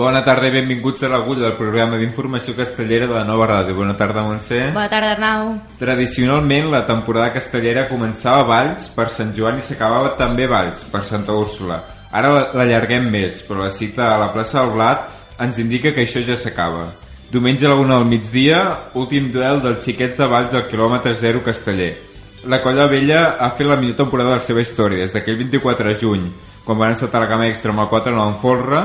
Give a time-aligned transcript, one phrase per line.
[0.00, 3.74] Bona tarda i benvinguts a l'agulla del programa d'informació castellera de la nova ràdio.
[3.76, 4.70] Bona tarda, Montse.
[4.72, 5.50] Bona tarda, Arnau.
[5.76, 10.86] Tradicionalment, la temporada castellera començava a Valls per Sant Joan i s'acabava també a Valls
[10.88, 11.82] per Santa Úrsula.
[12.16, 15.04] Ara l'allarguem més, però la cita a la plaça del Blat
[15.44, 16.86] ens indica que això ja s'acaba.
[17.28, 18.62] Diumenge a la una del migdia,
[18.96, 21.92] últim duel dels xiquets de Valls al quilòmetre 0 casteller.
[22.48, 25.92] La colla vella ha fet la millor temporada de la seva història, des d'aquell 24
[25.92, 26.26] de juny,
[26.64, 28.84] quan van estar a la cama extra amb el 4-9 en folre,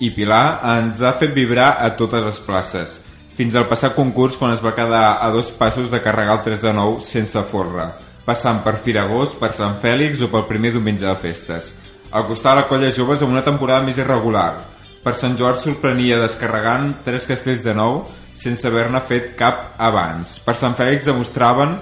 [0.00, 3.00] i Pilar ens ha fet vibrar a totes les places,
[3.36, 6.62] fins al passat concurs quan es va quedar a dos passos de carregar el 3
[6.62, 7.90] de 9 sense forra,
[8.24, 11.72] passant per Firagós, per Sant Fèlix o pel primer diumenge de festes.
[12.16, 14.62] Al costat la colla joves amb una temporada més irregular.
[15.04, 18.00] Per Sant Joan sorprenia descarregant tres castells de nou
[18.36, 20.38] sense haver-ne fet cap abans.
[20.40, 21.76] Per Sant Fèlix demostraven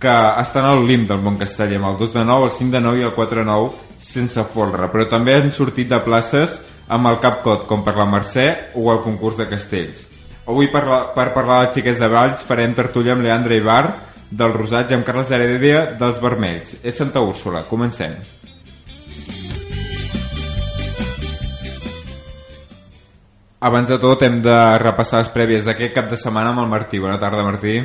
[0.00, 2.80] que estan al lim del món casteller amb el 2 de 9, el 5 de
[2.86, 6.56] 9 i el 4 de 9 sense folre, però també han sortit de places
[6.90, 10.06] amb el Capcot, com per la Mercè o el concurs de castells.
[10.50, 13.84] Avui per, la, per parlar dels xiquets de Valls farem tertúlia amb Leandre Ibar
[14.30, 16.80] del Rosats i amb Carles Heredia dels Vermells.
[16.82, 17.62] És Santa Úrsula.
[17.70, 18.18] Comencem.
[23.60, 26.98] Abans de tot hem de repassar les prèvies d'aquest cap de setmana amb el Martí.
[26.98, 27.76] Bona tarda, Martí.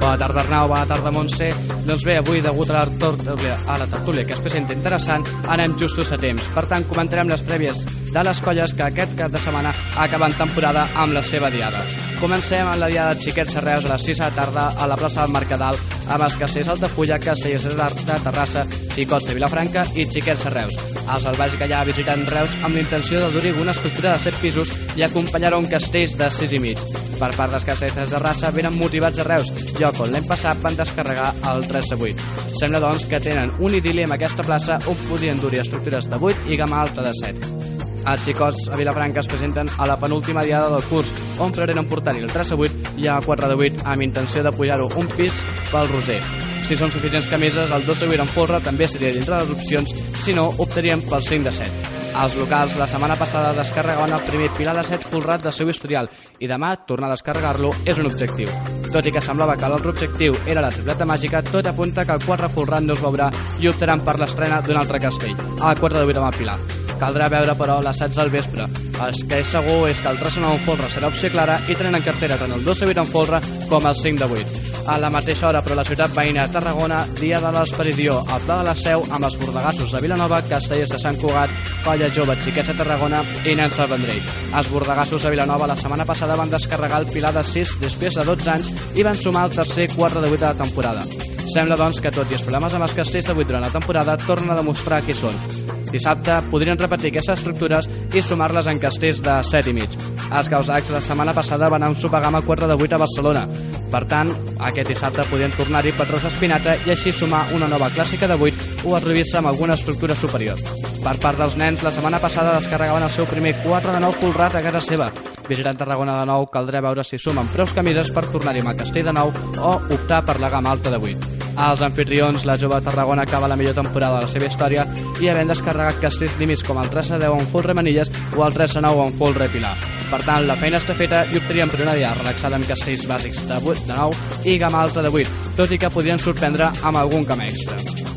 [0.00, 0.68] Bona tarda, Arnau.
[0.72, 1.52] Bona tarda, Montse.
[1.84, 6.12] Doncs bé, avui, degut a la, a la tertúlia que es presenta interessant, anem justos
[6.12, 6.50] a temps.
[6.56, 10.86] Per tant, comentarem les prèvies de les colles que aquest cap de setmana acaben temporada
[10.96, 11.82] amb la seva diada.
[12.20, 14.96] Comencem amb la diada de Xiquets Serreus a les 6 de la tarda a la
[15.00, 15.78] plaça del Mercadal
[16.08, 18.66] amb els Castells Altafulla, Castells de Terrassa,
[18.96, 20.80] Xicots de Vilafranca i Xiquets Serreus.
[21.10, 24.74] Els albaix ja visiten Reus amb la intenció de dur una estructura de 7 pisos
[24.96, 26.99] i acompanyaron castells de 6 i mig.
[27.20, 30.76] Per part dels castells de raça venen motivats a Reus, lloc on l'any passat van
[30.78, 32.28] descarregar el 3 de 8.
[32.56, 36.48] Sembla doncs que tenen un idili amb aquesta plaça on podien dur estructures de 8
[36.48, 37.52] i gamma alta de 7.
[38.00, 41.12] Els xicots a Vilafranca es presenten a la penúltima diada del curs,
[41.44, 44.56] on preveren portar-hi el 3 a 8 i el 4 de 8 amb intenció de
[44.56, 46.22] pujar-ho un pis pel Roser.
[46.64, 49.92] Si són suficients camises, el 2 de 8 en folre també seria dintre les opcions,
[50.24, 51.99] si no, optaríem pel 5 de 7.
[52.10, 56.10] Els locals la setmana passada descarregaven el primer pilar de 7 folrat del seu historial
[56.42, 58.50] i demà tornar a descarregar-lo és un objectiu.
[58.90, 62.24] Tot i que semblava que l'altre objectiu era la tripleta màgica, tot apunta que el
[62.26, 63.30] 4 folrat no es veurà
[63.62, 66.58] i optaran per l'estrena d'un altre castell, el 4 de 8 amb el pilar.
[67.00, 68.66] Caldrà veure, però, les 16 al vespre.
[69.00, 71.96] El que és segur és que el 3 en folre serà opció clara i tenen
[71.96, 73.40] en cartera tant el 2 de 8 en folre
[73.70, 74.69] com el 5 de 8.
[74.86, 78.66] A la mateixa hora, però la ciutat veïna Tarragona, dia de l'Esperidió, al Pla de
[78.68, 81.52] la Seu, amb els bordegassos de Vilanova, Castellers de Sant Cugat,
[81.84, 84.34] Colla Jove, Xiquets de Tarragona i Nens del Vendrell.
[84.50, 88.26] Els bordegassos de Vilanova la setmana passada van descarregar el pilar de 6 després de
[88.32, 91.06] 12 anys i van sumar el tercer 4 de 8 de la temporada.
[91.50, 94.18] Sembla, doncs, que tot i els problemes amb els castells de 8 durant la temporada
[94.26, 95.59] tornen a demostrar qui són.
[95.90, 99.96] Dissabte podrien repetir aquestes estructures i sumar-les en castells de 7 i mig.
[100.30, 103.46] Els causacs la setmana passada van a un sopagama 4 de 8 a Barcelona.
[103.90, 104.30] Per tant,
[104.68, 108.94] aquest dissabte podien tornar-hi patrons d'espinata i així sumar una nova clàssica de 8 o
[108.94, 110.62] atrevir-se amb alguna estructura superior.
[111.02, 114.54] Per part dels nens, la setmana passada descarregaven el seu primer 4 de 9 folrat
[114.54, 115.10] a casa seva.
[115.48, 119.10] Visitant Tarragona de nou, caldrà veure si sumen preus camises per tornar-hi amb el castell
[119.10, 121.39] de nou o optar per la gamma alta de 8.
[121.60, 124.86] Als anfitrions, la jove Tarragona acaba la millor temporada de la seva història
[125.20, 128.56] i havent descarregat castells límits com el 3 a 10 en full remanilles o el
[128.56, 129.74] 3 a 9 en full repilar.
[130.10, 133.44] Per tant, la feina està feta i optaríem per una dia relaxada amb castells bàsics
[133.44, 137.04] de 8 de 9 i gamma alta de 8, tot i que podien sorprendre amb
[137.04, 138.09] algun camp extra.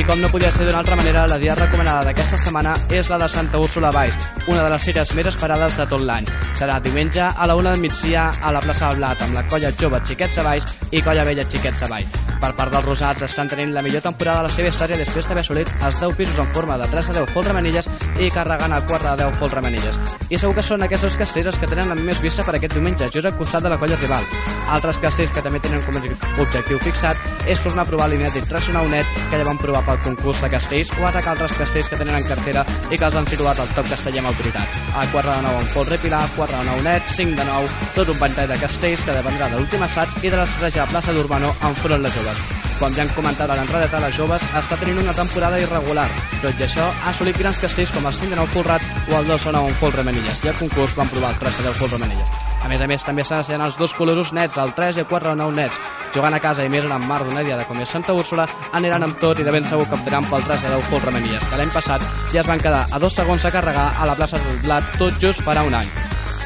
[0.00, 3.18] I com no podia ser d'una altra manera, la dia recomanada d'aquesta setmana és la
[3.20, 4.16] de Santa Úrsula Baix,
[4.46, 6.24] una de les cires més esperades de tot l'any.
[6.56, 9.74] Serà diumenge a la una del migdia a la plaça del Blat amb la colla
[9.76, 12.20] jove Xiquets de Baix i colla vella Xiquets de Baix.
[12.40, 15.42] Per part dels rosats estan tenint la millor temporada de la seva història després d'haver
[15.44, 18.86] assolit els 10 pisos en forma de 3 a 10 fol remanilles i carregant el
[18.88, 20.00] 4 a 10 fol remanilles.
[20.30, 22.78] I segur que són aquests dos castells els que tenen la més vista per aquest
[22.78, 24.24] diumenge, just al costat de la colla rival.
[24.72, 26.04] Altres castells que també tenen com a
[26.46, 30.40] objectiu fixat és tornar a provar l'inèdit Racional Net que ja van provar pel concurs
[30.42, 33.58] de castells o atacar altres castells que tenen en cartera i que els han situat
[33.58, 34.78] al top casteller amb autoritat.
[34.94, 38.12] A 4 de 9 en Folre Pilar, 4 de 9 net, 5 de 9, tot
[38.14, 41.50] un ventall de castells que dependrà de l'últim assaig i de l'estratègia a plaça d'Urbano
[41.70, 42.44] enfront les joves.
[42.80, 46.06] Com ja han comentat a l'enredeta, les joves està tenint una temporada irregular.
[46.44, 49.34] Tot i això, ha assolit grans castells com el 5 de 9 Folrat o el
[49.34, 51.82] 2 de 9 en Folre Manilles i al concurs van provar el 3 de 10
[51.82, 52.49] Folre Manilles.
[52.60, 55.06] A més a més, també s'han ensenyat els dos colors nets, el 3 i el
[55.08, 55.78] 4 de 9 nets.
[56.14, 58.46] Jugant a casa i més en el mar d'una diada com és Santa Úrsula,
[58.76, 61.46] aniran amb tot i de ben segur que optaran pel 3 de 10 Folre Manilles,
[61.48, 62.04] que l'any passat
[62.34, 65.16] ja es van quedar a dos segons a carregar a la plaça del Blat tot
[65.22, 65.88] just farà un any.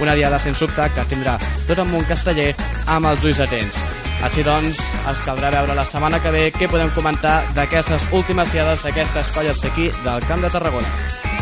[0.02, 1.36] Una diada sens dubte que tindrà
[1.68, 2.52] tot en un casteller
[2.86, 3.82] amb els ulls atents.
[4.24, 4.78] Així doncs,
[5.10, 9.62] ens caldrà veure la setmana que ve què podem comentar d'aquestes últimes diades d'aquestes colles
[9.62, 11.33] d'aquí del Camp de Tarragona.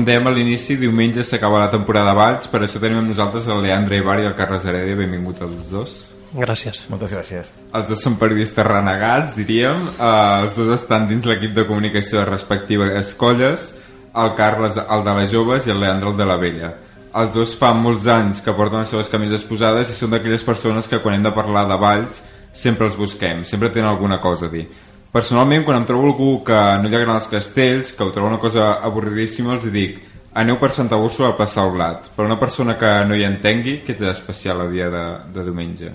[0.00, 3.44] Com dèiem a l'inici, diumenge s'acaba la temporada de Valls, per això tenim amb nosaltres
[3.52, 4.96] el Leandre Ibar i el Carles Heredia.
[4.96, 5.96] Benvinguts els dos.
[6.32, 6.78] Gràcies.
[6.88, 7.50] Moltes gràcies.
[7.76, 9.90] Els dos són periodistes renegats, diríem.
[9.90, 13.74] Uh, els dos estan dins l'equip de comunicació de respectives colles.
[14.16, 16.72] El Carles, el de les joves, i el Leandre, el de la vella.
[17.20, 20.88] Els dos fa molts anys que porten les seves camises posades i són d'aquelles persones
[20.88, 22.24] que quan hem de parlar de Valls
[22.56, 24.64] sempre els busquem, sempre tenen alguna cosa a dir.
[25.10, 28.38] Personalment, quan em trobo algú que no li agraden els castells, que ho troba una
[28.38, 29.98] cosa avorridíssima, els dic
[30.38, 32.06] aneu per Santa Úrsula a passar el blat.
[32.14, 35.04] Per una persona que no hi entengui, què té d'especial el dia de,
[35.34, 35.90] de diumenge?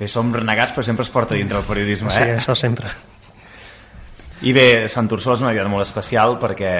[0.00, 2.38] Bé, som renegats, però sempre es porta dintre el periodisme, Sí, eh?
[2.38, 2.88] això sempre.
[4.40, 6.72] I bé, Sant Úrsula és una diada molt especial perquè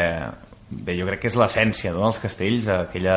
[0.70, 2.06] bé, jo crec que és l'essència no?
[2.06, 3.16] dels castells, aquella,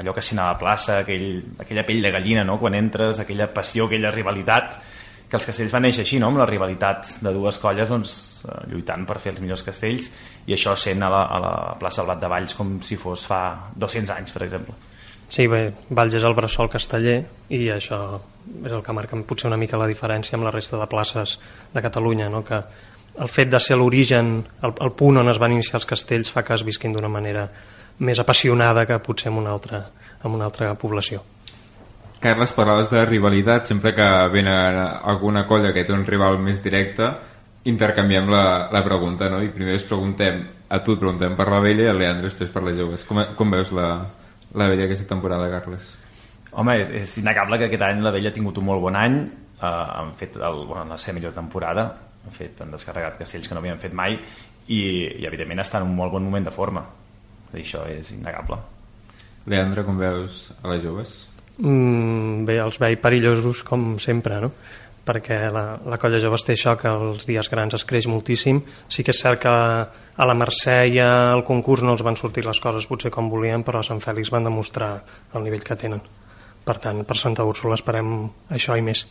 [0.00, 2.56] allò que s'hi anava a plaça, aquell, aquella pell de gallina no?
[2.62, 4.78] quan entres, aquella passió, aquella rivalitat
[5.28, 6.30] que els castells van néixer així, no?
[6.30, 10.10] amb la rivalitat de dues colles doncs, eh, lluitant per fer els millors castells
[10.46, 13.26] i això sent a la, a la plaça del Blat de Valls com si fos
[13.28, 13.40] fa
[13.74, 14.76] 200 anys, per exemple.
[15.28, 17.18] Sí, bé, Valls és el bressol casteller
[17.56, 18.00] i això
[18.44, 21.38] és el que marca potser una mica la diferència amb la resta de places
[21.72, 22.44] de Catalunya, no?
[22.44, 22.60] que
[23.14, 26.42] el fet de ser l'origen, el, el punt on es van iniciar els castells fa
[26.44, 27.46] que es visquin d'una manera
[27.98, 29.84] més apassionada que potser en una altra,
[30.22, 31.22] en una altra població.
[32.24, 37.10] Carles, parlaves de rivalitat, sempre que ven alguna colla que té un rival més directe,
[37.68, 39.42] intercanviem la, la pregunta, no?
[39.44, 40.38] I primer es preguntem,
[40.72, 43.04] a tu et preguntem per la vella i a Leandre després per les joves.
[43.04, 43.90] Com, com veus la,
[44.56, 45.90] la vella aquesta temporada, Carles?
[46.54, 49.20] Home, és, és innegable que aquest any la Vella ha tingut un molt bon any,
[49.58, 51.86] eh, han fet el, bueno, la seva millor temporada,
[52.24, 55.90] han, fet, han descarregat castells que no havien fet mai i, i evidentment està en
[55.90, 56.86] un molt bon moment de forma.
[57.50, 58.62] Dir, Això és innegable.
[59.44, 61.16] Leandre, com veus a les joves?
[61.58, 64.50] Mm, bé, els veig perillosos com sempre, no?
[65.04, 69.04] perquè la, la colla jove té això que els dies grans es creix moltíssim sí
[69.04, 72.60] que és cert que a la Mercè i al concurs no els van sortir les
[72.60, 74.94] coses potser com volien però a Sant Fèlix van demostrar
[75.34, 76.00] el nivell que tenen
[76.64, 78.16] per tant per Santa Úrsula esperem
[78.48, 79.04] això i més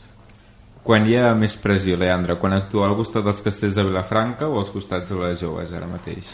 [0.84, 2.36] Quan hi ha més pressió, Leandre?
[2.42, 5.88] Quan actua al costat dels castells de Vilafranca o als costats de les joves ara
[5.88, 6.28] mateix?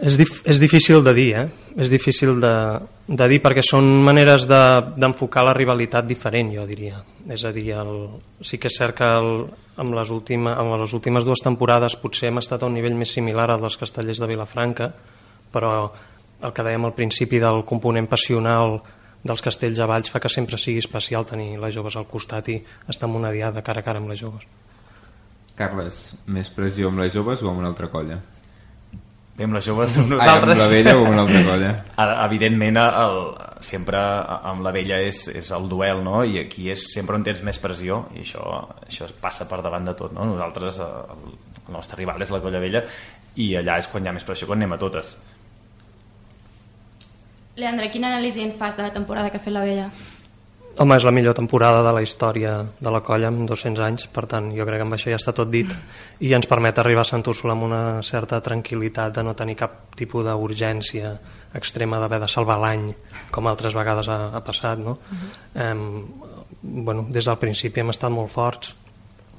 [0.00, 1.46] És, dif és difícil de dir, eh?
[1.76, 2.52] És difícil de,
[3.06, 7.02] de dir perquè són maneres d'enfocar de, la rivalitat diferent, jo diria.
[7.28, 7.92] És a dir, el,
[8.40, 9.44] sí que és cert que el,
[9.76, 13.12] amb, les última, amb les últimes dues temporades potser hem estat a un nivell més
[13.12, 14.88] similar al dels castellers de Vilafranca,
[15.52, 15.74] però
[16.40, 18.78] el que dèiem al principi del component passional
[19.20, 22.56] dels castells a Valls fa que sempre sigui especial tenir les joves al costat i
[22.88, 24.48] estar en una diada cara a cara amb les joves.
[25.60, 28.16] Carles, més pressió amb les joves o amb una altra colla?
[29.40, 30.58] Bé, amb les joves amb Ai, amb nosaltres...
[30.60, 31.68] la vella o amb una altra colla?
[32.02, 33.14] Ara, Evidentment, el,
[33.64, 34.02] sempre
[34.50, 36.18] amb la vella és, és el duel, no?
[36.28, 38.44] I aquí és sempre on tens més pressió i això,
[38.84, 40.28] això es passa per davant de tot, no?
[40.28, 41.32] Nosaltres, el,
[41.62, 42.84] el nostre rival és la colla vella
[43.40, 45.14] i allà és quan hi ha més pressió, quan anem a totes.
[47.56, 49.88] Leandre, quina anàlisi en fas de la temporada que ha fet la Vella?
[50.78, 54.24] Home, és la millor temporada de la història de la colla en 200 anys, per
[54.30, 55.72] tant, jo crec que amb això ja està tot dit
[56.20, 59.94] i ens permet arribar a Sant Úrsula amb una certa tranquil·litat de no tenir cap
[59.98, 61.12] tipus d'urgència
[61.58, 62.86] extrema d'haver de salvar l'any,
[63.34, 64.98] com altres vegades ha, ha passat, no?
[65.10, 65.30] Uh -huh.
[65.64, 66.04] eh,
[66.62, 68.74] bueno, des del principi hem estat molt forts.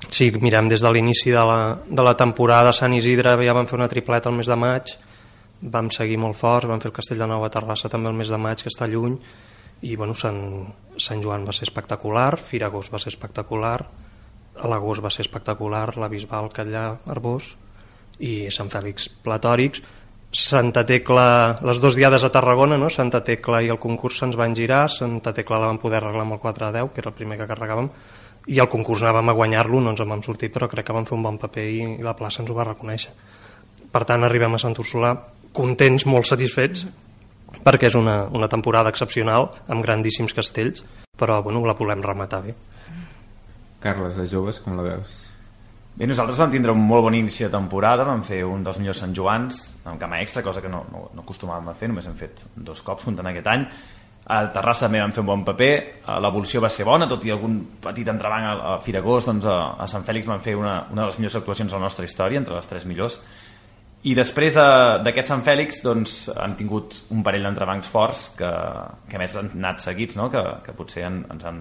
[0.10, 3.68] Si mirem des de l'inici de, la, de la temporada a Sant Isidre ja vam
[3.68, 4.98] fer una tripleta el mes de maig,
[5.62, 8.30] vam seguir molt forts, vam fer el Castell de Nou a Terrassa també el mes
[8.30, 9.18] de maig, que està lluny,
[9.82, 10.42] i bueno, Sant,
[11.02, 13.80] Sant Joan va ser espectacular, Firagós va ser espectacular,
[14.68, 17.56] l'Agost va ser espectacular, la Bisbal, Catllà, Arbós
[18.22, 19.82] i Sant Fèlix Platòrics.
[20.32, 22.88] Santa Tecla, les dues diades a Tarragona, no?
[22.90, 26.38] Santa Tecla i el concurs se'ns van girar, Santa Tecla la vam poder arreglar amb
[26.38, 27.90] el 4 a 10, que era el primer que carregàvem,
[28.48, 31.08] i el concurs anàvem a guanyar-lo, no ens en vam sortir, però crec que vam
[31.10, 33.12] fer un bon paper i, la plaça ens ho va reconèixer.
[33.92, 35.12] Per tant, arribem a Sant Úrsula
[35.52, 36.86] contents, molt satisfets,
[37.66, 40.86] perquè és una, una temporada excepcional, amb grandíssims castells,
[41.18, 42.56] però bueno, la volem rematar bé.
[43.82, 45.32] Carles, de joves, com la veus?
[45.92, 49.02] Bé, nosaltres vam tindre un molt bon inici de temporada, vam fer un dels millors
[49.04, 52.16] Sant Joans amb cama extra, cosa que no, no, no acostumàvem a fer, només hem
[52.20, 53.66] fet dos cops comptant aquest any.
[54.32, 55.72] A Terrassa també vam fer un bon paper,
[56.24, 59.88] l'evolució va ser bona, tot i algun petit entrebanc a, a Firagós, doncs a, a
[59.92, 62.56] Sant Fèlix van fer una, una de les millors actuacions de la nostra història, entre
[62.56, 63.18] les tres millors,
[64.02, 64.56] i després
[65.06, 68.52] d'aquest Sant Fèlix doncs, han tingut un parell d'entrebancs forts que,
[69.10, 70.30] que més han anat seguits, no?
[70.34, 71.60] que, que potser han, ens han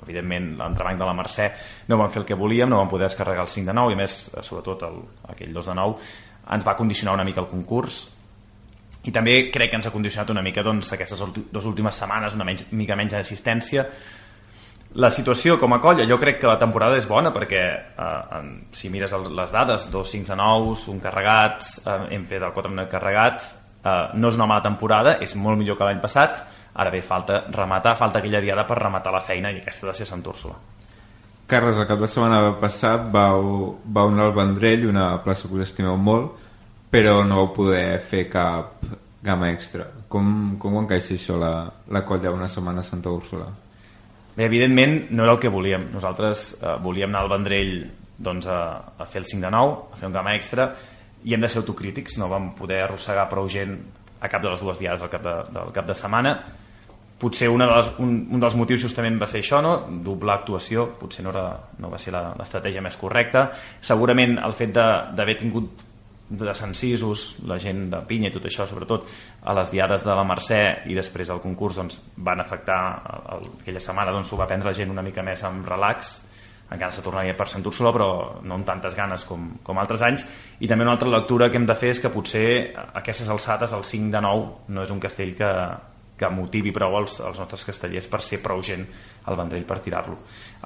[0.00, 1.50] evidentment l'entrebanc de la Mercè
[1.90, 3.98] no vam fer el que volíem, no vam poder descarregar el 5 de 9 i
[4.00, 4.96] més, sobretot el,
[5.34, 6.08] aquell 2 de 9
[6.56, 8.00] ens va condicionar una mica el concurs
[9.04, 11.20] i també crec que ens ha condicionat una mica doncs, aquestes
[11.52, 13.86] dues últimes setmanes una menys, mica menys d'assistència
[14.94, 18.50] la situació com a colla jo crec que la temporada és bona perquè eh, en,
[18.74, 22.54] si mires el, les dades dos 5 de 9, un carregat eh, hem fet el
[22.56, 23.44] 4 carregat
[23.84, 26.42] eh, no és una mala temporada, és molt millor que l'any passat.
[26.80, 30.06] Ara bé, falta rematar, falta aquella diada per rematar la feina i aquesta de ser
[30.06, 30.54] Sant Úrsula.
[31.50, 35.66] Carles, el cap de setmana passat vau, vau anar al Vendrell una plaça que us
[35.66, 36.46] estimeu molt
[36.90, 38.82] però no vau poder fer cap
[39.22, 39.86] gamma extra.
[40.10, 41.52] Com, com ho encaixa això la,
[41.94, 43.46] la colla una setmana a Santa Úrsula?
[44.36, 47.74] Bé, evidentment no era el que volíem nosaltres eh, volíem anar al Vendrell
[48.20, 48.60] doncs, a,
[48.98, 50.70] a fer el 5 de 9 a fer un gamma extra
[51.24, 53.76] i hem de ser autocrítics no vam poder arrossegar prou gent
[54.20, 56.34] a cap de les dues diades del cap de, del cap de setmana
[57.20, 59.74] potser una de les, un, un dels motius justament va ser això, no?
[60.04, 61.44] doblar actuació, potser no, era,
[61.78, 63.50] no va ser l'estratègia més correcta.
[63.84, 65.84] Segurament el fet d'haver tingut
[66.30, 69.06] de Cisos, la gent de Pinya i tot això, sobretot
[69.42, 72.80] a les diades de la Mercè i després al concurs doncs, van afectar
[73.34, 76.20] el, aquella setmana doncs, ho va prendre la gent una mica més amb relax.
[76.70, 78.08] Encara se tornaria per Sant Úrsula però
[78.46, 80.24] no amb tantes ganes com, com altres anys.
[80.60, 82.46] I també una altra lectura que hem de fer és que potser
[82.94, 85.50] aquestes alçades, el 5 de 9 no és un castell que,
[86.20, 88.84] que motivi prou els, els nostres castellers per ser prou gent
[89.30, 90.18] al Vendrell per tirar-lo.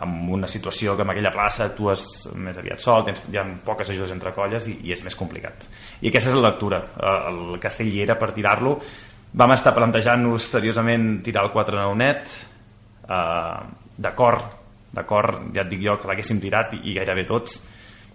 [0.03, 3.95] En una situació que en aquella plaça actues més aviat sol, tens, hi ha poques
[3.95, 5.69] ajudes entre colles i, i és més complicat.
[6.03, 6.83] I aquesta és la lectura,
[7.31, 8.75] el castell hi era per tirar-lo.
[9.35, 12.37] Vam estar plantejant-nos seriosament tirar el 4 9 net.
[13.05, 14.61] Eh, d'acord
[14.95, 17.59] d'acord, ja et dic jo que l'haguéssim tirat i, i gairebé tots.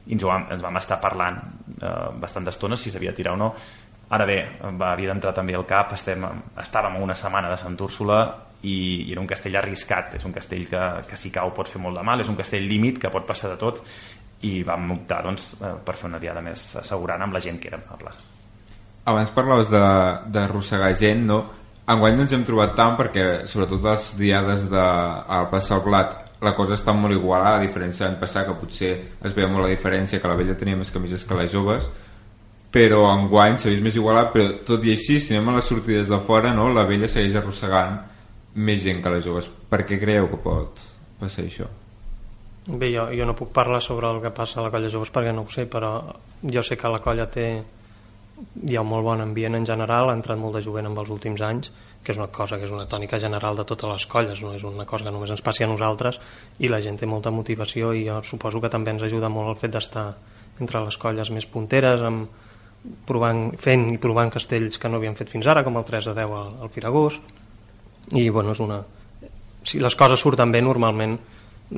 [0.10, 1.38] I ens, vam, ens vam estar parlant
[1.76, 3.50] eh, bastant d'estona si s'havia de tirar o no
[4.10, 4.40] Ara bé,
[4.74, 6.24] va, havia d'entrar també al cap, estem,
[6.58, 8.20] estàvem una setmana de Sant Úrsula
[8.64, 11.82] i, i era un castell arriscat, és un castell que, que si cau pot fer
[11.82, 13.84] molt de mal, és un castell límit que pot passar de tot
[14.50, 17.70] i vam optar doncs, eh, per fer una diada més assegurant amb la gent que
[17.70, 18.26] érem a la plaça.
[19.10, 21.40] Abans parlaves d'arrossegar gent, no?
[21.90, 25.86] Enguany no ens hem trobat tant perquè sobretot les diades de, a la plaça del
[25.86, 28.92] Blat la cosa està molt igualada a diferència d'any passat que potser
[29.26, 31.90] es veia molt la diferència que la vella tenia més camises que les joves
[32.72, 36.12] però enguany s'ha vist més igualat però tot i així, si anem a les sortides
[36.14, 37.98] de fora no, la vella segueix arrossegant
[38.56, 40.84] més gent que les joves per què creieu que pot
[41.20, 41.70] passar això?
[42.70, 45.34] Bé, jo, jo no puc parlar sobre el que passa a la colla joves perquè
[45.34, 45.94] no ho sé, però
[46.44, 47.50] jo sé que la colla té
[48.70, 51.10] hi ha un molt bon ambient en general, ha entrat molt de jovent en els
[51.12, 51.72] últims anys,
[52.04, 54.64] que és una cosa que és una tònica general de totes les colles, no és
[54.64, 56.20] una cosa que només ens passi a nosaltres
[56.60, 59.60] i la gent té molta motivació i jo suposo que també ens ajuda molt el
[59.60, 60.06] fet d'estar
[60.60, 62.30] entre les colles més punteres amb,
[63.08, 66.16] provant, fent i provant castells que no havien fet fins ara, com el 3 a
[66.18, 67.20] 10 al, al Firagós,
[68.16, 68.80] i bueno, és una...
[69.64, 71.18] si les coses surten bé, normalment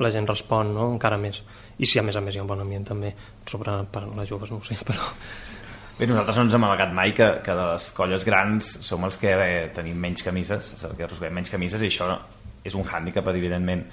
[0.00, 0.88] la gent respon no?
[0.94, 1.42] encara més.
[1.82, 3.12] I si a més a més hi ha un bon ambient també,
[3.48, 5.10] sobre per les joves no ho sé, però...
[5.98, 9.18] Bé, nosaltres no ens hem amagat mai que, que de les colles grans som els
[9.20, 12.08] que eh, tenim menys camises, el que arrosseguem menys camises i això
[12.64, 13.84] és un hàndicap, evidentment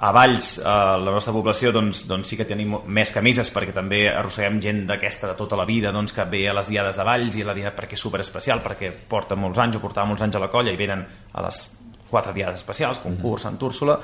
[0.00, 4.04] a Valls, eh, la nostra població, doncs, doncs sí que tenim més camises perquè també
[4.06, 7.38] arrosseguem gent d'aquesta de tota la vida doncs, que ve a les diades de Valls
[7.38, 10.38] i la diada perquè és super especial, perquè porta molts anys o portava molts anys
[10.38, 11.02] a la colla i venen
[11.32, 11.64] a les
[12.08, 13.98] quatre diades especials, concurs, Sant Úrsula,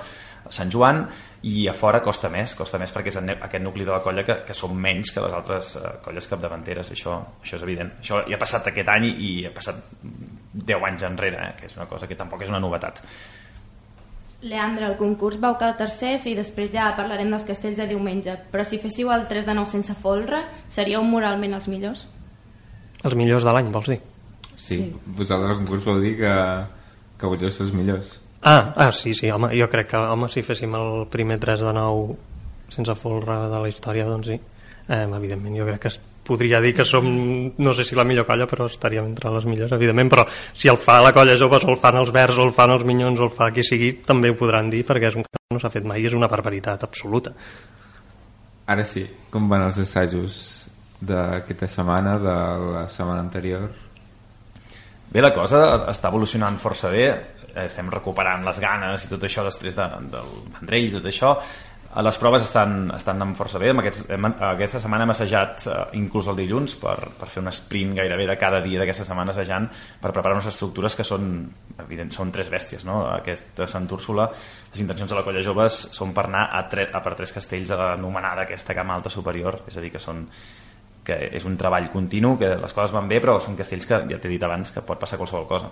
[0.50, 0.98] Sant Joan,
[1.46, 4.40] i a fora costa més, costa més perquè és aquest nucli de la colla que,
[4.44, 7.94] que són menys que les altres uh, colles capdavanteres, això, això és evident.
[8.02, 11.78] Això ja ha passat aquest any i ha passat 10 anys enrere, eh, que és
[11.78, 13.00] una cosa que tampoc és una novetat.
[14.44, 18.64] Leandre, el concurs vau quedar tercers i després ja parlarem dels castells de diumenge, però
[18.68, 22.04] si féssiu el 3 de 9 sense folre, seríeu moralment els millors?
[23.04, 23.98] Els millors de l'any, vols dir?
[24.54, 24.92] Sí, sí.
[25.16, 26.34] vosaltres al concurs vau dir que,
[27.20, 28.18] que ser els millors.
[28.44, 31.72] Ah, ah, sí, sí, home, jo crec que home, si féssim el primer 3 de
[31.72, 32.16] 9
[32.74, 34.40] sense folre de la història, doncs sí.
[34.88, 35.92] Eh, evidentment, jo crec que
[36.24, 37.04] podria dir que som,
[37.56, 40.80] no sé si la millor colla, però estaríem entre les millors, evidentment, però si el
[40.80, 43.28] fa la colla jove, o el fan els verds, o el fan els minyons, o
[43.28, 45.86] el fa qui sigui, també ho podran dir, perquè és un que no s'ha fet
[45.86, 47.34] mai, és una barbaritat absoluta.
[48.66, 50.36] Ara sí, com van els assajos
[51.04, 52.36] d'aquesta setmana, de
[52.72, 53.68] la setmana anterior?
[55.12, 55.60] Bé, la cosa
[55.92, 57.06] està evolucionant força bé,
[57.62, 61.36] estem recuperant les ganes i tot això després de, del Vendrell i tot això.
[61.94, 63.68] Les proves estan, estan anant força bé.
[63.70, 67.92] Aquests, hem, aquesta setmana hem assajat uh, inclús el dilluns per, per fer un sprint
[68.00, 69.68] gairebé de cada dia d'aquesta setmana assajant
[70.02, 71.28] per preparar unes estructures que són,
[71.84, 72.82] evident, són tres bèsties.
[72.88, 73.04] No?
[73.12, 74.26] Aquesta Sant Úrsula,
[74.72, 77.70] les intencions de la colla joves són per anar a, tre, a per tres castells
[77.70, 80.26] a l'anomenada aquesta cama alta superior, és a dir, que són
[81.04, 84.18] que és un treball continu, que les coses van bé, però són castells que, ja
[84.18, 85.70] t'he dit abans, que pot passar qualsevol cosa.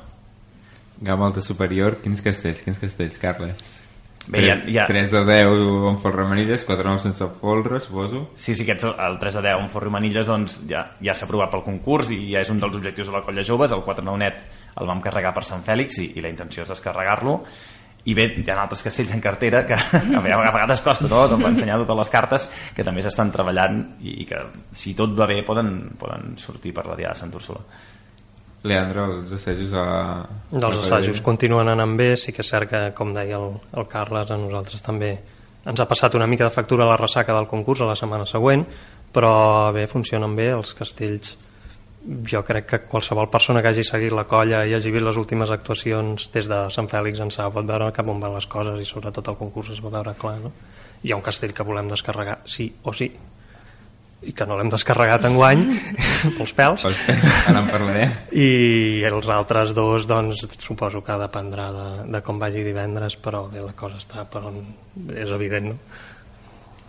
[1.03, 3.82] Gama alta superior, quins castells, quins castells, Carles?
[4.27, 4.85] Bé, ja, ja...
[4.87, 5.53] 3 de 10
[5.91, 8.29] amb folre manilles, 4 9 sense folre, suposo.
[8.37, 11.51] Sí, sí, aquests, el 3 de 10 amb folre manilles doncs, ja, ja s'ha aprovat
[11.51, 13.75] pel concurs i ja és un dels objectius de la colla joves.
[13.75, 14.43] El 4 9 net
[14.79, 17.41] el vam carregar per Sant Fèlix i, i la intenció és descarregar-lo.
[18.03, 19.77] I bé, hi ha altres castells en cartera que
[20.19, 24.27] a vegades costa tot, va ensenyar totes les cartes que també s'estan treballant i, i
[24.27, 24.41] que
[24.75, 27.63] si tot va bé poden, poden sortir per la Diada de Sant Úrsula.
[28.63, 29.85] Leandro, els assajos a...
[30.53, 34.31] Dels assajos continuen anant bé, sí que és cert que, com deia el, el Carles,
[34.31, 35.17] a nosaltres també
[35.67, 38.27] ens ha passat una mica de factura a la ressaca del concurs a la setmana
[38.27, 38.63] següent,
[39.15, 41.37] però bé, funcionen bé els castells.
[42.27, 45.53] Jo crec que qualsevol persona que hagi seguit la colla i hagi vist les últimes
[45.55, 48.87] actuacions des de Sant Fèlix en Sau pot veure cap on van les coses i
[48.87, 50.39] sobretot el concurs es va veure clar.
[50.43, 50.51] No?
[51.03, 53.13] Hi ha un castell que volem descarregar sí o sí,
[54.23, 55.63] i que no l'hem descarregat en guany
[56.37, 62.23] pels pèls ara en parlarem i els altres dos doncs suposo que dependrà de, de
[62.25, 64.61] com vagi divendres però bé, la cosa està per on
[65.17, 65.79] és evident no?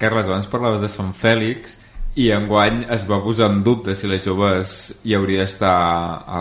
[0.01, 1.79] Carles, abans parlaves de Sant Fèlix
[2.19, 5.77] i enguany es va posar en dubte si les joves hi hauria d'estar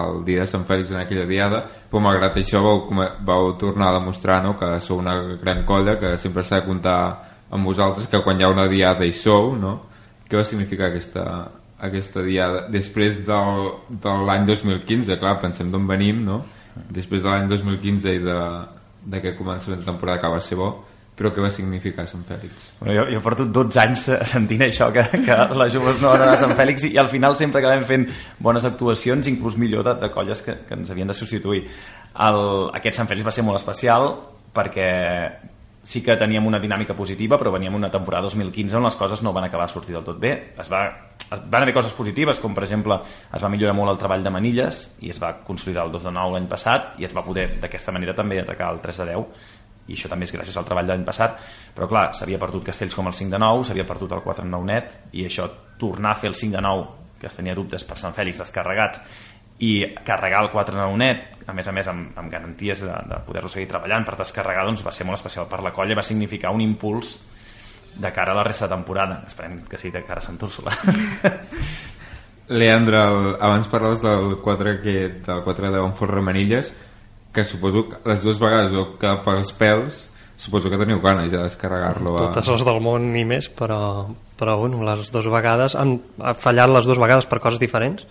[0.02, 2.82] el dia de Sant Fèlix en aquella diada però malgrat això vau,
[3.24, 6.98] vau tornar a demostrar no, que sou una gran colla que sempre s'ha de comptar
[7.52, 9.78] amb vosaltres que quan hi ha una diada hi sou no?
[10.32, 11.26] Què va significar aquesta,
[11.84, 13.66] aquesta diada després del,
[14.00, 16.40] de l'any 2015 clar, pensem d'on venim no?
[16.88, 18.38] després de l'any 2015 i de,
[19.12, 20.70] de que comença la temporada que va ser bo
[21.12, 22.70] però què va significar Sant Fèlix?
[22.78, 26.38] Bueno, jo, jo porto 12 anys sentint això que, que les joves no van a
[26.40, 28.06] Sant Fèlix i, i al final sempre acabem fent
[28.40, 32.40] bones actuacions inclús millor de, de colles que, que ens havien de substituir el,
[32.80, 34.14] aquest Sant Fèlix va ser molt especial
[34.56, 34.88] perquè
[35.82, 39.32] sí que teníem una dinàmica positiva, però veníem una temporada 2015 on les coses no
[39.32, 40.54] van acabar a sortir del tot bé.
[40.58, 40.82] Es va,
[41.18, 44.30] es van haver coses positives, com per exemple es va millorar molt el treball de
[44.30, 47.48] manilles i es va consolidar el 2 de 9 l'any passat i es va poder
[47.60, 49.50] d'aquesta manera també atacar el 3 de 10
[49.90, 51.38] i això també és gràcies al treball de l'any passat
[51.74, 54.50] però clar, s'havia perdut castells com el 5 de 9 s'havia perdut el 4 de
[54.52, 56.86] 9 net i això tornar a fer el 5 de 9
[57.18, 59.00] que es tenia dubtes per Sant Fèlix descarregat
[59.62, 59.72] i
[60.04, 63.68] carregar el 4 net a més a més amb, amb garanties de, de poder-lo seguir
[63.70, 64.04] treballant.
[64.06, 67.16] Per descarregar doncs va ser molt especial per la colla va significar un impuls
[67.92, 69.22] de cara a la resta de temporada.
[69.26, 70.74] Esperem que sigui de cara a Sant Úrsula.
[72.52, 76.72] Leandre, el, abans parlaves del 4 que, del 4 de on fos remanilles
[77.32, 80.02] que suposo que les dues vegades o que pels pèls
[80.36, 82.26] suposo que teniu ganes ja de descarregar-lo a...
[82.26, 83.78] totes les del món ni més però,
[84.36, 85.96] però bueno, les dues vegades han
[86.42, 88.04] fallat les dues vegades per coses diferents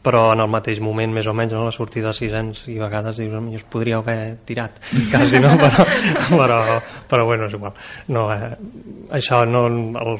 [0.00, 1.66] però en el mateix moment més o menys no?
[1.66, 4.78] la sortida de sisens i vegades dius jo es podria haver tirat
[5.12, 5.52] quasi no?
[5.60, 5.84] Però,
[6.30, 6.60] però,
[7.10, 7.74] però bueno és igual.
[8.08, 8.54] No, eh,
[9.18, 10.14] això no, el,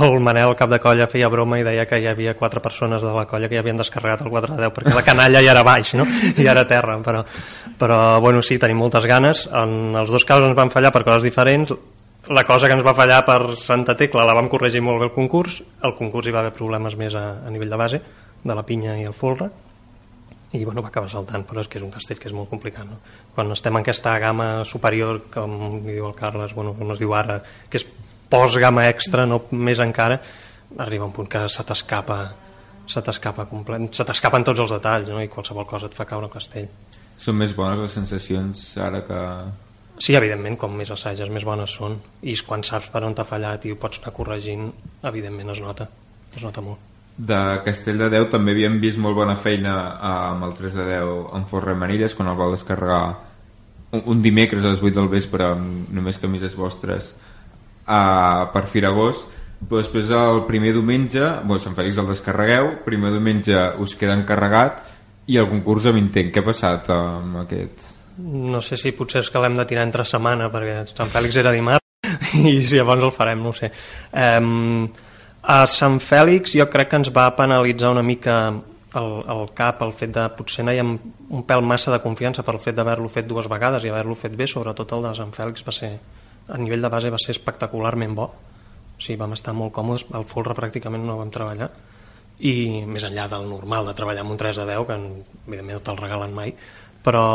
[0.00, 3.12] el Manel cap de colla feia broma i deia que hi havia quatre persones de
[3.12, 5.66] la colla que ja havien descarregat el 4 de 10 perquè la canalla ja era
[5.66, 6.08] baix no?
[6.32, 7.24] i ara terra però,
[7.76, 9.46] però bueno sí, tenim moltes ganes.
[9.52, 11.74] En els dos casos ens van fallar per coses diferents.
[12.32, 15.14] La cosa que ens va fallar per Santa Tecla la vam corregir molt bé el
[15.14, 15.60] concurs.
[15.84, 18.00] El concurs hi va haver problemes més a, a nivell de base
[18.46, 19.50] de la pinya i el folre
[20.52, 22.86] i bueno, va acabar saltant, però és que és un castell que és molt complicat.
[22.88, 23.00] No?
[23.34, 27.40] Quan estem en aquesta gamma superior, com diu el Carles, bueno, com es diu ara,
[27.70, 27.86] que és
[28.30, 30.20] post-gamma extra, no més encara,
[30.82, 32.20] arriba un punt que se t'escapa
[32.86, 35.18] se t'escapa complet, se t'escapen tots els detalls no?
[35.18, 36.68] i qualsevol cosa et fa caure el castell.
[37.18, 39.20] Són més bones les sensacions ara que...
[39.98, 41.96] Sí, evidentment, com més assages, més bones són.
[42.22, 44.68] I quan saps per on t'ha fallat i ho pots anar corregint,
[45.02, 45.88] evidentment es nota,
[46.36, 48.26] es nota molt de Castell de Déu.
[48.32, 49.76] També havíem vist molt bona feina
[50.08, 53.04] amb el 3 de 10 en Forre Manilles quan el vau descarregar
[53.92, 57.14] un, un dimecres a les 8 del vespre amb només camises vostres
[57.86, 59.24] a, per Firagós.
[59.56, 64.82] Però després el primer diumenge bueno, Sant Fèlix el descarregueu primer diumenge us queda encarregat
[65.32, 67.86] i el concurs amb intent, què ha passat amb aquest?
[68.20, 71.54] No sé si potser és que l'hem de tirar entre setmana perquè Sant Fèlix era
[71.56, 71.82] dimarts
[72.52, 73.72] i si llavors el farem, no ho sé.
[74.12, 74.86] Um,
[75.46, 79.92] a Sant Fèlix jo crec que ens va penalitzar una mica el, el cap el
[79.94, 80.96] fet de potser anàvem
[81.38, 84.34] un pèl massa de confiança per el fet d'haver-lo fet dues vegades i haver-lo fet
[84.38, 85.92] bé, sobretot el de Sant Fèlix va ser,
[86.48, 88.26] a nivell de base va ser espectacularment bo.
[88.96, 91.70] O sigui, vam estar molt còmodes el folre pràcticament no vam treballar.
[92.40, 95.84] I més enllà del normal de treballar amb un 3 de 10 que evidentment no
[95.84, 96.54] te'l regalen mai.
[97.04, 97.26] Però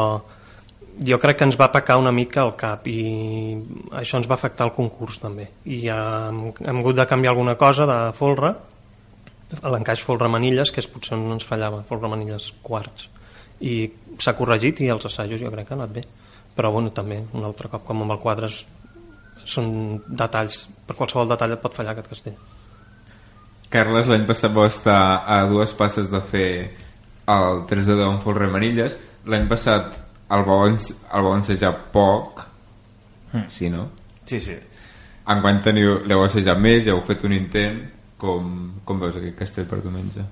[1.00, 3.02] jo crec que ens va pecar una mica el cap i
[3.98, 5.48] això ens va afectar el concurs també.
[5.66, 8.54] I hem, hem hagut de canviar alguna cosa de folre
[9.68, 13.10] l'encaix folre manilles que és potser on ens fallava folre manilles quarts.
[13.62, 16.06] I s'ha corregit i els assajos jo crec que ha anat bé.
[16.56, 18.50] Però bueno, també un altre cop com amb el quadre
[19.46, 22.38] són detalls per qualsevol detall et pot fallar aquest castell.
[23.72, 26.50] Carles l'any passat va estar a dues passes de fer
[27.32, 28.98] el 3 de 10 amb folre manilles
[29.30, 29.96] l'any passat
[30.36, 32.46] el vau, el vau ensejar poc
[33.34, 33.48] mm.
[33.50, 33.90] sí, no?
[34.26, 34.58] sí, sí
[35.26, 37.84] quan teniu, l'heu assajat més ja heu fet un intent
[38.22, 40.26] com, com veus aquest castell per diumenge?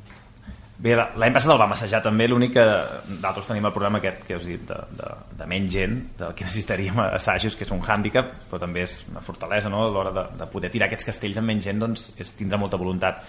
[0.79, 2.63] Bé, l'any passat el vam assajar també, l'únic que
[3.19, 5.09] d'altres tenim el problema aquest que us he dit de, de,
[5.41, 9.23] de menys gent, del que necessitaríem assajos, que és un hàndicap, però també és una
[9.25, 9.81] fortalesa no?
[9.83, 12.79] a l'hora de, de poder tirar aquests castells amb menys gent, doncs és tindre molta
[12.79, 13.19] voluntat.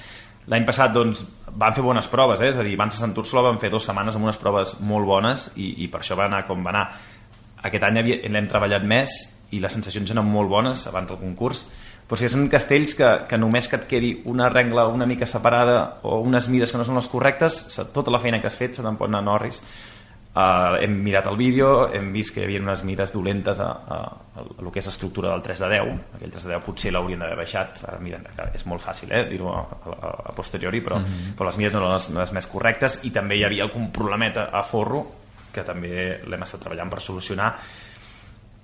[0.50, 1.22] L'any passat doncs,
[1.60, 2.50] van fer bones proves, eh?
[2.50, 5.06] és a dir, abans a Sant Úrsula van fer dues setmanes amb unes proves molt
[5.06, 6.86] bones i, i per això va anar com va anar.
[7.68, 9.14] Aquest any l'hem treballat més
[9.54, 11.64] i les sensacions eren molt bones abans del concurs,
[12.10, 16.00] però si són castells que, que només que et quedi una regla una mica separada
[16.02, 17.60] o unes mides que no són les correctes,
[17.94, 19.60] tota la feina que has fet se te'n pot anar a Norris.
[20.30, 23.96] Uh, hem mirat el vídeo, hem vist que hi havia unes mides dolentes a, a,
[23.98, 25.90] a, a el que és l'estructura del 3 de 10
[26.20, 27.82] aquell 3 de 10 potser l'haurien d'haver baixat.
[27.90, 28.20] Ara mira,
[28.54, 31.34] és molt fàcil eh, dir-ho a, a, a, posteriori però, mm -hmm.
[31.34, 33.00] però les mides no eren les, les més correctes.
[33.04, 35.06] I també hi havia algun problemet a, a forro
[35.52, 37.56] que també l'hem estat treballant per solucionar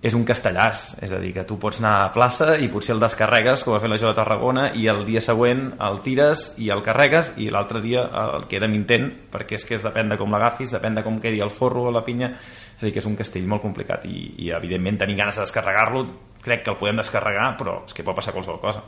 [0.07, 3.01] és un castellàs, és a dir, que tu pots anar a plaça i potser el
[3.03, 6.69] descarregues, com va fer la jove de Tarragona, i el dia següent el tires i
[6.71, 8.05] el carregues i l'altre dia
[8.37, 11.19] el queda en intent, perquè és que és depèn de com l'agafis, depèn de com
[11.23, 14.07] quedi el forro o la pinya, és a dir, que és un castell molt complicat
[14.07, 16.07] i, i evidentment tenir ganes de descarregar-lo,
[16.45, 18.87] crec que el podem descarregar, però és que pot passar qualsevol cosa.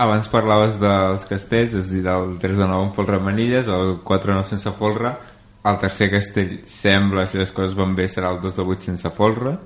[0.00, 3.98] Abans parlaves dels castells, és a dir, del 3 de 9 amb folre manilles, el
[4.04, 5.12] 4 de 9 sense folre,
[5.66, 9.10] el tercer castell sembla, si les coses van bé, serà el 2 de 8 sense
[9.16, 9.56] folre,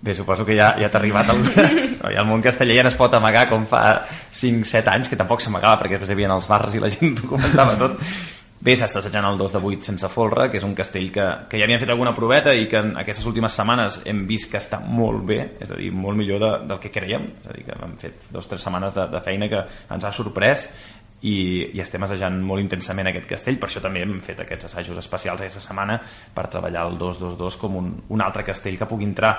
[0.00, 1.42] Bé, suposo que ja, ja t'ha arribat el,
[2.16, 3.82] el món casteller ja no es pot amagar com fa
[4.32, 7.76] 5-7 anys, que tampoc s'amagava perquè després hi havia els bars i la gent documentava
[7.80, 7.98] tot.
[8.60, 11.60] Bé, s'està assajant el 2 de 8 sense folre, que és un castell que, que
[11.60, 14.82] ja havien fet alguna proveta i que en aquestes últimes setmanes hem vist que està
[14.84, 17.76] molt bé, és a dir, molt millor de, del que creiem, és a dir, que
[17.76, 19.62] hem fet dos o tres setmanes de, de feina que
[19.96, 20.66] ens ha sorprès
[21.20, 21.36] i,
[21.72, 25.40] i estem assajant molt intensament aquest castell, per això també hem fet aquests assajos especials
[25.40, 25.96] aquesta setmana
[26.36, 29.34] per treballar el 2-2-2 com un, un altre castell que pugui entrar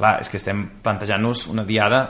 [0.00, 2.00] clar, és que estem plantejant-nos una diada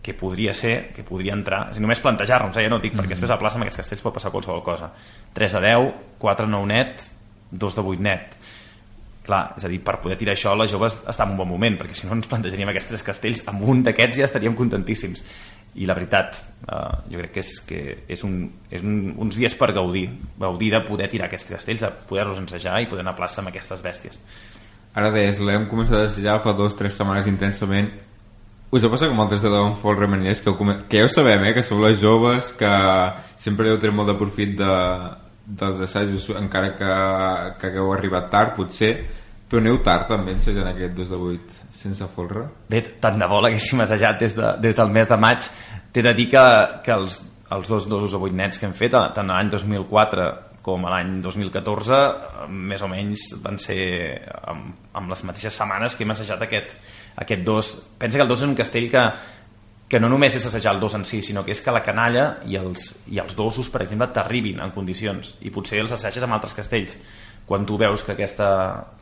[0.00, 1.66] que podria ser, que podria entrar.
[1.74, 2.64] És només plantejar-nos, eh?
[2.64, 3.02] ja no dic, mm -hmm.
[3.04, 4.90] perquè després a la plaça amb aquests castells pot passar qualsevol cosa.
[5.34, 7.04] 3 de 10, 4 de 9 net
[7.50, 8.36] 2 de 8 net.
[9.22, 11.76] Clar, és a dir, per poder tirar això la jove està en un bon moment,
[11.78, 15.22] perquè si no ens plantejaríem aquests tres castells, amb un d'aquests ja estaríem contentíssims.
[15.74, 16.34] I la veritat
[16.72, 20.70] eh, jo crec que és, que és, un, és un, uns dies per gaudir gaudir
[20.72, 23.82] de poder tirar aquests castells, a poder-los ensejar i poder anar a plaça amb aquestes
[23.82, 24.18] bèsties
[24.94, 27.92] Ara deies, l'hem començat a desitjar fa dues o tres setmanes intensament.
[28.74, 30.52] Us ha passat com altres de Don Folk Remeners, que,
[30.90, 32.70] que ja ho sabem, eh, que sou les joves, que
[33.38, 34.74] sempre heu tret molt de profit de,
[35.46, 36.90] dels assajos, encara que,
[37.58, 38.92] que hagueu arribat tard, potser,
[39.50, 42.44] però aneu tard també ensajant aquest 2 de 8 sense folre?
[42.70, 45.50] Bé, tant de bo l'haguéssim assajat des, de, des del mes de maig.
[45.90, 46.44] T'he de dir que,
[46.86, 47.18] que els,
[47.50, 50.30] els dos 2 de 8 nets que hem fet, tant l'any 2004
[50.62, 51.98] com l'any 2014
[52.52, 53.80] més o menys van ser
[54.52, 56.74] amb, amb les mateixes setmanes que hem assajat aquest,
[57.24, 57.70] aquest dos.
[57.98, 59.04] Pensa que el dos és un castell que,
[59.90, 62.26] que no només és assajar el dos en si sinó que és que la canalla
[62.46, 65.38] i els, i els dosos per exemple t'arribin en condicions.
[65.40, 66.98] I potser els assages amb altres castells.
[67.48, 68.48] Quan tu veus que, aquesta,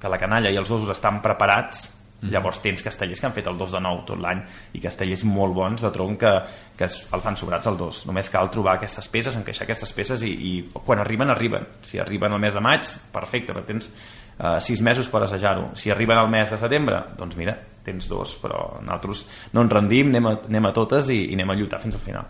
[0.01, 2.33] que la canalla i els dosos estan preparats Mm.
[2.35, 4.41] Llavors tens castellers que han fet el 2 de 9 tot l'any
[4.75, 6.33] i castellers molt bons de tronc que,
[6.79, 8.01] que el fan sobrats al 2.
[8.11, 11.69] Només cal trobar aquestes peces, encaixar aquestes peces i, i quan arriben, arriben.
[11.87, 15.71] Si arriben al mes de maig, perfecte, però tens uh, 6 mesos per assajar-ho.
[15.79, 17.55] Si arriben al mes de setembre, doncs mira,
[17.87, 21.55] tens dos, però nosaltres no ens rendim, anem a, anem a totes i, i anem
[21.55, 22.27] a lluitar fins al final.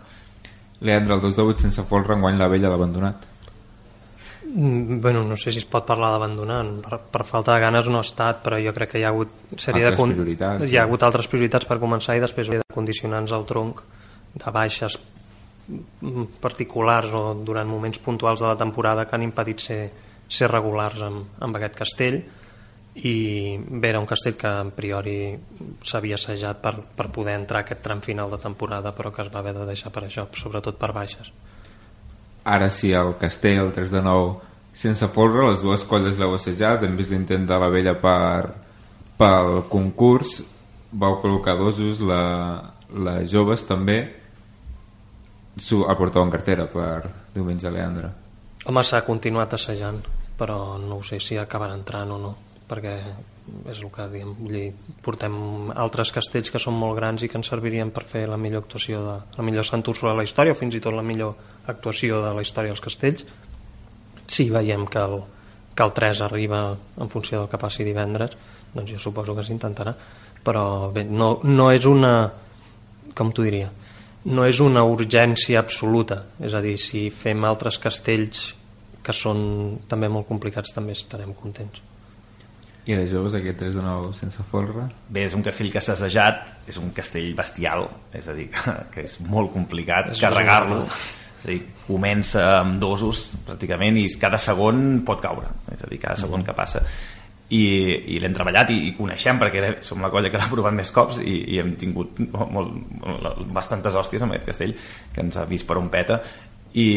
[0.85, 3.25] Leandre, el 2 de 8 sense folre enguany la vella l'ha abandonat.
[4.51, 7.99] Mm, bueno, no sé si es pot parlar d'abandonar per, per falta de ganes no
[7.99, 9.29] ha estat però jo crec que hi ha hagut
[9.61, 13.35] seria altres de, prioritats, hi ha hagut altres prioritats per començar i després de condicionants
[13.35, 13.83] al tronc
[14.33, 14.97] de baixes
[16.41, 19.81] particulars o durant moments puntuals de la temporada que han impedit ser,
[20.25, 22.17] ser regulars amb, amb aquest castell.
[23.05, 23.13] I
[23.69, 25.19] bé, era un castell que a priori
[25.85, 29.43] s'havia assajat per, per poder entrar aquest tram final de temporada però que es va
[29.43, 31.29] haver de deixar per això, sobretot per baixes
[32.49, 36.85] ara sí el castell, el 3 de 9 sense folre, les dues colles l'heu assajat
[36.85, 38.53] hem vist l'intent de la vella per,
[39.19, 40.39] pel concurs
[40.91, 42.21] vau col·locar dosos la,
[42.95, 43.99] les joves també
[45.59, 48.11] su, el porteu en cartera per diumenge a Leandre.
[48.65, 49.99] Home, s'ha continuat assajant,
[50.39, 52.31] però no ho sé si acabarà entrant o no,
[52.69, 52.93] perquè
[53.71, 54.67] és el que diem, vull dir,
[55.03, 55.35] portem
[55.73, 59.01] altres castells que són molt grans i que ens servirien per fer la millor actuació
[59.05, 61.33] de, la millor Sant Úrsula de la història o fins i tot la millor
[61.71, 63.25] actuació de la història dels castells.
[64.29, 65.17] Si veiem que el,
[65.73, 66.61] que el 3 arriba
[67.01, 68.37] en funció del que passi divendres
[68.73, 69.95] doncs jo suposo que s'intentarà.
[70.45, 72.13] Però bé, no, no és una
[73.17, 73.71] com t'ho diria?
[74.29, 76.21] No és una urgència absoluta.
[76.39, 78.53] És a dir, si fem altres castells
[79.03, 81.88] que són també molt complicats també estarem contents
[82.89, 84.87] i les joves, aquest 3 de 9 sense folre?
[85.13, 87.85] Bé, és un castell que s'ha assajat, és un castell bestial,
[88.17, 88.49] és a dir,
[88.93, 90.81] que, és molt complicat carregar-lo.
[91.39, 95.53] És a dir, comença amb dosos, pràcticament, i cada segon pot caure.
[95.71, 96.81] És a dir, cada segon que passa
[97.49, 97.61] i,
[98.13, 101.21] i l'hem treballat i, i coneixem perquè som la colla que l'ha provat més cops
[101.23, 104.75] i, i hem tingut molt, molt, bastantes hòsties amb aquest castell
[105.13, 106.19] que ens ha vist per un peta
[106.77, 106.87] i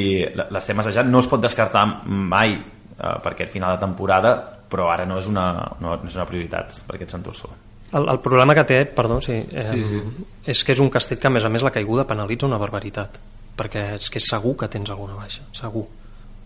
[0.53, 4.35] l'estem assajant no es pot descartar mai eh, per aquest final de temporada
[4.73, 7.59] però ara no és una, no, no és una prioritat per aquest Sant Ursula.
[7.93, 10.27] El, el problema que té, perdó, sí, eh, sí, sí.
[10.49, 13.21] és que és un castell que a més a més la caiguda penalitza una barbaritat
[13.57, 15.85] perquè és que és segur que tens alguna baixa segur,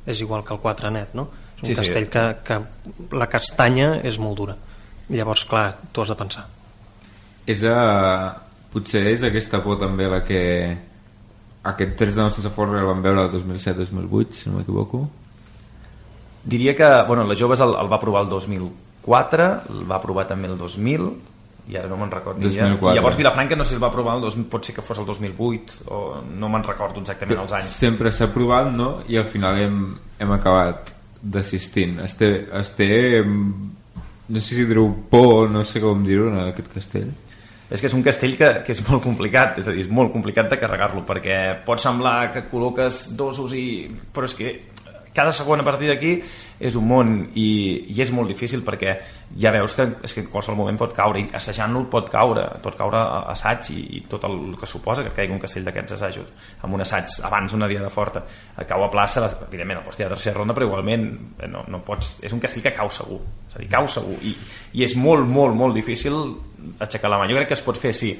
[0.07, 1.29] és igual que el 4 net no?
[1.57, 2.11] és un sí, castell sí.
[2.11, 4.57] Que, que la castanya és molt dura
[5.13, 6.47] llavors clar, tu has de pensar
[7.47, 7.79] és a...
[8.73, 10.41] potser és aquesta por també la que
[11.67, 15.07] aquest 3 de 9 sense forra el vam veure el 2007-2008 si no m'equivoco
[16.47, 20.47] Diria que, bueno, les joves el, el va provar el 2004, el va provar també
[20.47, 21.09] el 2000,
[21.67, 22.93] i ara no me'n recordo 2004.
[22.93, 25.01] I llavors Vilafranca no sé si el va provar el 2000, pot ser que fos
[25.03, 26.01] el 2008 o
[26.39, 28.91] no me'n recordo exactament els anys sempre s'ha provat no?
[29.11, 29.81] i al final hem,
[30.23, 32.31] hem acabat desistint es té,
[32.61, 32.91] es té
[33.27, 37.11] no sé si direu por no sé com dir-ho en aquest castell
[37.67, 40.15] és que és un castell que, que és molt complicat és a dir, és molt
[40.15, 43.67] complicat de carregar-lo perquè pot semblar que col·loques dosos i...
[44.15, 44.55] però és que
[45.17, 46.19] cada segon a partir d'aquí
[46.57, 47.49] és un món i,
[47.93, 48.95] i és molt difícil perquè
[49.41, 52.77] ja veus que, és que en qualsevol moment pot caure i assajant-lo pot caure pot
[52.79, 53.01] caure
[53.33, 56.85] assaig i, i tot el que suposa que caigui un castell d'aquests assajos amb un
[56.85, 58.23] assaig abans una dia de forta
[58.69, 61.07] cau a plaça, evidentment el pots tirar a tercera ronda però igualment
[61.41, 63.21] eh, no, no pots, és un castell que cau segur.
[63.49, 64.17] És a dir, cau segur.
[64.27, 64.35] I,
[64.77, 66.17] i és molt, molt, molt difícil
[66.83, 67.29] aixecar la mà.
[67.31, 68.15] Jo crec que es pot fer, sí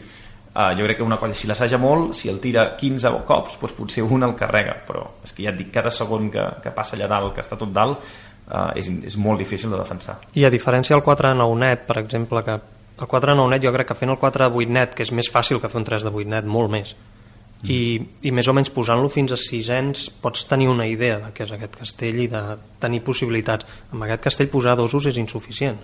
[0.57, 3.75] Uh, jo crec que una colla, si l'assaja molt, si el tira 15 cops, doncs
[3.77, 6.97] potser un el carrega, però és que ja et dic, cada segon que, que passa
[6.97, 8.07] allà dalt, que està tot dalt,
[8.49, 10.15] uh, és, és molt difícil de defensar.
[10.33, 13.99] I a diferència del 4-9 net, per exemple, que el 4-9 net jo crec que
[13.99, 16.49] fent el 4-8 net, que és més fàcil que fer un 3 de 8 net,
[16.49, 17.69] molt més, mm.
[17.77, 17.79] i,
[18.25, 21.53] i més o menys posant-lo fins a 600 pots tenir una idea de què és
[21.53, 22.43] aquest castell i de
[22.81, 23.69] tenir possibilitats.
[23.93, 25.77] Amb aquest castell posar dosos és insuficient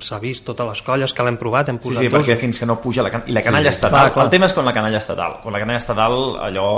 [0.00, 2.68] s'ha vist totes les colles que l'hem provat hem posat sí, sí, perquè fins que
[2.68, 4.26] no puja la canalla i la canalla sí, està clar, clar.
[4.26, 6.68] el tema és quan la canalla està dalt quan la canalla està dalt allò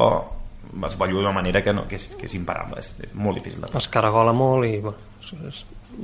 [0.86, 3.62] es belluga d'una manera que, no, que, és, que és imparable és, és molt difícil
[3.62, 4.96] de es caragola molt i bueno,
[5.46, 5.62] és,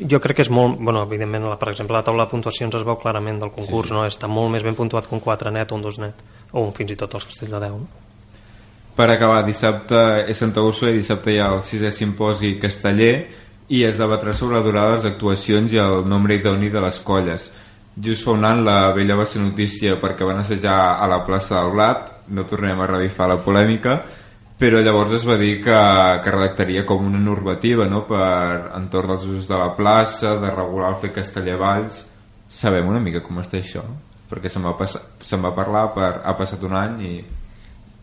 [0.09, 2.87] jo crec que és molt bueno, evidentment, la, per exemple, la taula de puntuacions es
[2.87, 3.98] veu clarament del concurs, sí, sí.
[3.98, 4.07] no?
[4.09, 6.72] està molt més ben puntuat que un 4 net o un 2 net o un,
[6.76, 7.90] fins i tot els castells de 10 no?
[8.96, 13.14] per acabar, dissabte és Santa Úrsula i dissabte hi ha el sisè simposi casteller
[13.73, 16.99] i es debatrà sobre la durada de les actuacions i el nombre idoni de les
[17.01, 17.49] colles.
[17.97, 21.59] Just fa un any la vella va ser notícia perquè van assajar a la plaça
[21.59, 23.99] del Blat, no tornem a revifar la polèmica,
[24.61, 25.79] però llavors es va dir que,
[26.23, 28.05] que redactaria com una normativa no?
[28.09, 32.05] per entorn dels usos de la plaça, de regular el fer castellavals.
[32.53, 33.83] Sabem una mica com està això?
[34.29, 37.15] Perquè se'n va, se va parlar, per, ha passat un any i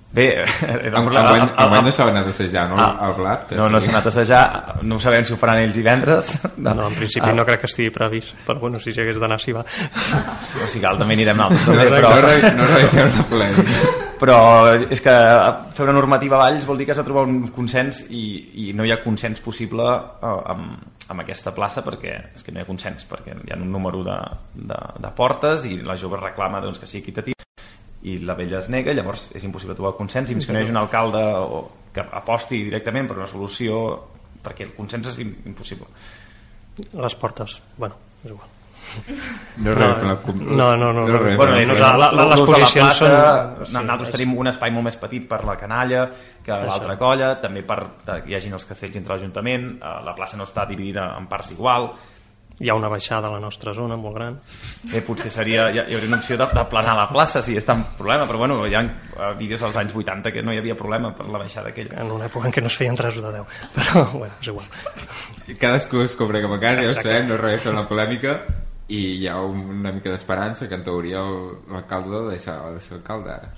[0.09, 0.41] Bé,
[0.89, 2.77] enguany no s'ha anat a assajar, no?
[3.05, 3.43] El blat?
[3.51, 4.41] Que no, no s'ha anat a assajar,
[4.89, 6.33] no sabem si ho faran ells divendres.
[6.59, 7.33] No, no en principi ah.
[7.37, 9.61] no crec que estigui previst, però bueno, si s'hagués d'anar, s'hi va.
[10.65, 11.69] O sigui, cal, també anirem nosaltres.
[11.69, 12.09] També, però...
[12.57, 13.95] No, no, no, una polèmica.
[14.19, 14.37] Però
[14.91, 15.15] és que
[15.77, 18.23] fer una normativa a Valls vol dir que has de trobar un consens i,
[18.65, 20.75] i no hi ha consens possible eh, amb,
[21.07, 24.03] amb aquesta plaça perquè és que no hi ha consens, perquè hi ha un número
[24.03, 24.19] de,
[24.59, 27.39] de, de portes i la jove reclama doncs, que sigui equitatiu
[28.07, 30.31] i la vella es nega, llavors és impossible trobar el consens.
[30.31, 33.81] I fins que no hi hagi un alcalde o que aposti directament per una solució
[34.43, 35.89] perquè el consens és impossible.
[36.95, 38.55] Les portes, bueno, és igual.
[39.57, 43.11] No, no, no, no, no, no, no, bueno, no, la, la, la, les posicions són...
[43.67, 46.07] Sí, nosaltres tenim un espai molt més petit per la canalla
[46.45, 50.39] que l'altra colla, també per que hi hagin els castells entre l'Ajuntament, eh, la plaça
[50.39, 51.91] no està dividida en parts igual,
[52.59, 54.39] hi ha una baixada a la nostra zona molt gran
[54.93, 57.65] eh, potser seria, hi, hi hauria una opció de, de planar la plaça si és
[57.65, 60.75] tan problema però bueno, hi ha eh, vídeos als anys 80 que no hi havia
[60.75, 63.31] problema per la baixada aquella en una època en què no es feien 3 de
[63.37, 63.45] 10
[63.77, 64.67] però bueno, és igual
[65.59, 68.35] cadascú es cobra cap a casa, ja ho sabem, no res una polèmica
[68.89, 72.97] i hi ha una mica d'esperança que en teoria l'alcalde ha de deixar de ser
[72.99, 73.55] alcalde ara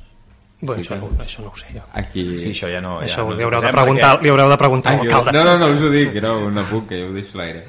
[0.61, 1.81] Bé, Sí això, no, això no ho sé jo.
[1.97, 2.37] Aquí...
[2.37, 2.99] Sí, això ja no...
[3.01, 5.31] això ja no li, haureu de preguntar, perquè- li haureu de preguntar Ah, a l'alcalde.
[5.33, 7.63] no, no, no us ho dic, era un apunt que jo ho deixo l'aire.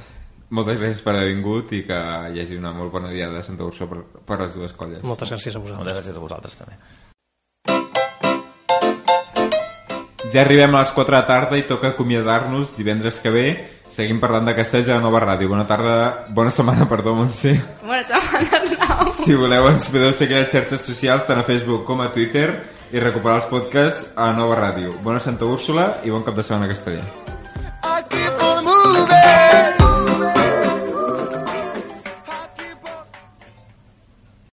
[0.53, 1.99] Moltes gràcies per haver vingut i que
[2.35, 5.01] hi hagi una molt bona dia de Santa Úrsula per, per les dues colles.
[5.01, 5.81] Moltes gràcies a vosaltres.
[5.81, 6.77] Moltes gràcies a vosaltres també.
[10.33, 13.47] Ja arribem a les 4 de la tarda i toca acomiadar-nos divendres que ve.
[13.93, 15.49] Seguim parlant de castells a la nova ràdio.
[15.49, 15.97] Bona tarda,
[16.33, 17.57] bona setmana, perdó, Montse.
[17.83, 19.13] Bona setmana, Arnau.
[19.25, 22.49] Si voleu ens podeu seguir a les xarxes socials tant a Facebook com a Twitter
[22.93, 24.97] i recuperar els podcasts a la nova ràdio.
[25.05, 27.32] Bona Santa Úrsula i bon cap de setmana casteller.